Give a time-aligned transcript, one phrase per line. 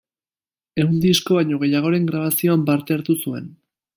[0.83, 3.49] Ehun disko baino gehiagoren grabazioan parte hartu zuen.